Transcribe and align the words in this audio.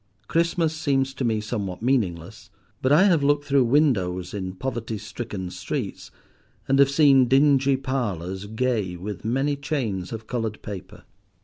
Christmas 0.27 0.75
seems 0.75 1.13
to 1.13 1.23
me 1.23 1.39
somewhat 1.39 1.83
meaningless; 1.83 2.49
but 2.81 2.91
I 2.91 3.03
have 3.03 3.21
looked 3.21 3.45
through 3.45 3.65
windows 3.65 4.33
in 4.33 4.53
poverty 4.55 4.97
stricken 4.97 5.51
streets, 5.51 6.09
and 6.67 6.79
have 6.79 6.89
seen 6.89 7.27
dingy 7.27 7.77
parlours 7.77 8.47
gay 8.47 8.95
with 8.97 9.23
many 9.23 9.55
chains 9.55 10.11
of 10.11 10.25
coloured 10.25 10.59
paper. 10.63 11.03